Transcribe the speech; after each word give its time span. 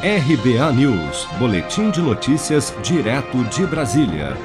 RBA 0.00 0.72
News, 0.74 1.26
Boletim 1.40 1.90
de 1.90 2.00
Notícias, 2.00 2.72
direto 2.84 3.42
de 3.46 3.66
Brasília. 3.66 4.36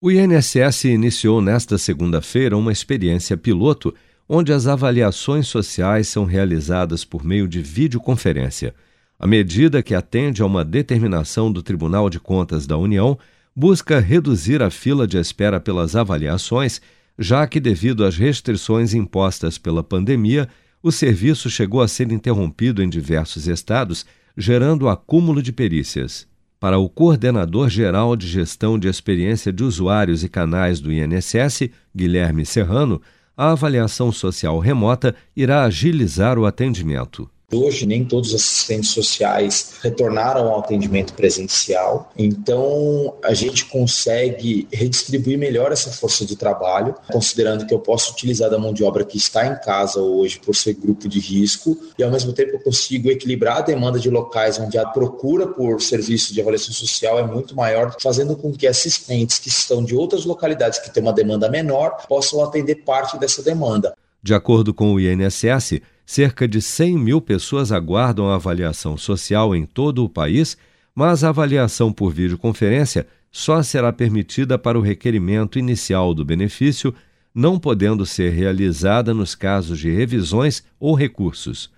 O 0.00 0.08
INSS 0.08 0.84
iniciou 0.84 1.40
nesta 1.40 1.76
segunda-feira 1.76 2.56
uma 2.56 2.70
experiência 2.70 3.36
piloto 3.36 3.92
onde 4.28 4.52
as 4.52 4.68
avaliações 4.68 5.48
sociais 5.48 6.06
são 6.06 6.24
realizadas 6.24 7.04
por 7.04 7.24
meio 7.24 7.48
de 7.48 7.60
videoconferência. 7.60 8.72
A 9.18 9.26
medida, 9.26 9.82
que 9.82 9.96
atende 9.96 10.42
a 10.42 10.46
uma 10.46 10.64
determinação 10.64 11.50
do 11.50 11.60
Tribunal 11.60 12.08
de 12.08 12.20
Contas 12.20 12.64
da 12.64 12.78
União, 12.78 13.18
busca 13.56 13.98
reduzir 13.98 14.62
a 14.62 14.70
fila 14.70 15.08
de 15.08 15.18
espera 15.18 15.58
pelas 15.58 15.96
avaliações, 15.96 16.80
já 17.18 17.48
que, 17.48 17.58
devido 17.58 18.04
às 18.04 18.16
restrições 18.16 18.94
impostas 18.94 19.58
pela 19.58 19.82
pandemia, 19.82 20.48
o 20.80 20.92
serviço 20.92 21.50
chegou 21.50 21.80
a 21.80 21.88
ser 21.88 22.12
interrompido 22.12 22.80
em 22.80 22.88
diversos 22.88 23.48
estados, 23.48 24.06
gerando 24.36 24.88
acúmulo 24.88 25.42
de 25.42 25.52
perícias. 25.52 26.26
Para 26.60 26.78
o 26.78 26.88
coordenador 26.88 27.68
geral 27.68 28.14
de 28.14 28.28
gestão 28.28 28.78
de 28.78 28.86
experiência 28.86 29.52
de 29.52 29.64
usuários 29.64 30.22
e 30.22 30.28
canais 30.28 30.80
do 30.80 30.92
INSS, 30.92 31.70
Guilherme 31.94 32.46
Serrano, 32.46 33.02
a 33.36 33.50
avaliação 33.50 34.12
social 34.12 34.58
remota 34.58 35.14
irá 35.34 35.64
agilizar 35.64 36.38
o 36.38 36.46
atendimento. 36.46 37.28
Hoje, 37.54 37.84
nem 37.84 38.02
todos 38.02 38.30
os 38.30 38.36
assistentes 38.36 38.90
sociais 38.90 39.74
retornaram 39.82 40.48
ao 40.48 40.60
atendimento 40.60 41.12
presencial, 41.12 42.10
então 42.16 43.14
a 43.22 43.34
gente 43.34 43.66
consegue 43.66 44.66
redistribuir 44.72 45.36
melhor 45.36 45.70
essa 45.70 45.90
força 45.90 46.24
de 46.24 46.34
trabalho, 46.34 46.94
considerando 47.12 47.66
que 47.66 47.74
eu 47.74 47.78
posso 47.78 48.12
utilizar 48.12 48.48
da 48.48 48.58
mão 48.58 48.72
de 48.72 48.82
obra 48.82 49.04
que 49.04 49.18
está 49.18 49.46
em 49.46 49.54
casa 49.56 50.00
hoje 50.00 50.38
por 50.38 50.56
ser 50.56 50.72
grupo 50.72 51.06
de 51.06 51.20
risco, 51.20 51.76
e 51.98 52.02
ao 52.02 52.10
mesmo 52.10 52.32
tempo 52.32 52.52
eu 52.52 52.60
consigo 52.60 53.10
equilibrar 53.10 53.58
a 53.58 53.62
demanda 53.62 53.98
de 53.98 54.08
locais 54.08 54.58
onde 54.58 54.78
a 54.78 54.86
procura 54.86 55.46
por 55.46 55.82
serviço 55.82 56.32
de 56.32 56.40
avaliação 56.40 56.72
social 56.72 57.18
é 57.18 57.26
muito 57.26 57.54
maior, 57.54 57.94
fazendo 58.00 58.34
com 58.34 58.50
que 58.50 58.66
assistentes 58.66 59.38
que 59.38 59.48
estão 59.48 59.84
de 59.84 59.94
outras 59.94 60.24
localidades 60.24 60.78
que 60.78 60.90
têm 60.90 61.02
uma 61.02 61.12
demanda 61.12 61.50
menor 61.50 62.06
possam 62.08 62.42
atender 62.42 62.76
parte 62.76 63.18
dessa 63.18 63.42
demanda. 63.42 63.94
De 64.22 64.32
acordo 64.32 64.72
com 64.72 64.94
o 64.94 65.00
INSS, 65.00 65.82
cerca 66.12 66.46
de 66.46 66.60
100 66.60 66.98
mil 66.98 67.22
pessoas 67.22 67.72
aguardam 67.72 68.28
a 68.28 68.34
avaliação 68.34 68.98
social 68.98 69.56
em 69.56 69.64
todo 69.64 70.04
o 70.04 70.10
país, 70.10 70.58
mas 70.94 71.24
a 71.24 71.30
avaliação 71.30 71.90
por 71.90 72.12
videoconferência 72.12 73.06
só 73.30 73.62
será 73.62 73.90
permitida 73.90 74.58
para 74.58 74.78
o 74.78 74.82
requerimento 74.82 75.58
inicial 75.58 76.12
do 76.12 76.22
benefício, 76.22 76.94
não 77.34 77.58
podendo 77.58 78.04
ser 78.04 78.30
realizada 78.30 79.14
nos 79.14 79.34
casos 79.34 79.78
de 79.78 79.90
revisões 79.90 80.62
ou 80.78 80.94
recursos. 80.94 81.70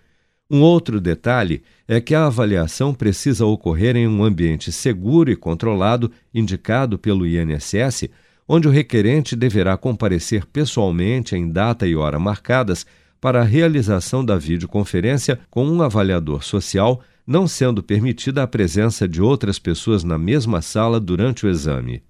Um 0.50 0.62
outro 0.62 1.00
detalhe 1.00 1.62
é 1.86 2.00
que 2.00 2.12
a 2.12 2.26
avaliação 2.26 2.92
precisa 2.92 3.46
ocorrer 3.46 3.94
em 3.94 4.08
um 4.08 4.24
ambiente 4.24 4.72
seguro 4.72 5.30
e 5.30 5.36
controlado, 5.36 6.10
indicado 6.34 6.98
pelo 6.98 7.24
INSS 7.24 8.08
onde 8.46 8.68
o 8.68 8.70
requerente 8.70 9.34
deverá 9.34 9.76
comparecer 9.76 10.44
pessoalmente 10.46 11.34
em 11.34 11.50
data 11.50 11.86
e 11.86 11.96
hora 11.96 12.18
marcadas 12.18 12.86
para 13.24 13.40
a 13.40 13.44
realização 13.44 14.22
da 14.22 14.36
videoconferência 14.36 15.40
com 15.48 15.66
um 15.66 15.80
avaliador 15.80 16.44
social, 16.44 17.00
não 17.26 17.48
sendo 17.48 17.82
permitida 17.82 18.42
a 18.42 18.46
presença 18.46 19.08
de 19.08 19.22
outras 19.22 19.58
pessoas 19.58 20.04
na 20.04 20.18
mesma 20.18 20.60
sala 20.60 21.00
durante 21.00 21.46
o 21.46 21.48
exame. 21.48 22.02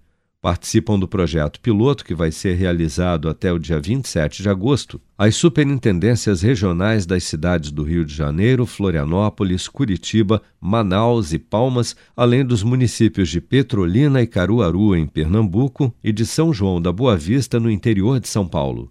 Participam 0.42 0.98
do 0.98 1.06
projeto 1.06 1.60
piloto, 1.60 2.04
que 2.04 2.16
vai 2.16 2.32
ser 2.32 2.56
realizado 2.56 3.28
até 3.28 3.52
o 3.52 3.60
dia 3.60 3.78
27 3.78 4.42
de 4.42 4.48
agosto, 4.48 5.00
as 5.16 5.36
superintendências 5.36 6.42
regionais 6.42 7.06
das 7.06 7.22
cidades 7.22 7.70
do 7.70 7.84
Rio 7.84 8.04
de 8.04 8.12
Janeiro, 8.12 8.66
Florianópolis, 8.66 9.68
Curitiba, 9.68 10.42
Manaus 10.60 11.32
e 11.32 11.38
Palmas, 11.38 11.94
além 12.16 12.44
dos 12.44 12.64
municípios 12.64 13.28
de 13.28 13.40
Petrolina 13.40 14.20
e 14.20 14.26
Caruaru, 14.26 14.96
em 14.96 15.06
Pernambuco, 15.06 15.94
e 16.02 16.10
de 16.10 16.26
São 16.26 16.52
João 16.52 16.82
da 16.82 16.90
Boa 16.90 17.16
Vista, 17.16 17.60
no 17.60 17.70
interior 17.70 18.18
de 18.18 18.26
São 18.26 18.48
Paulo. 18.48 18.90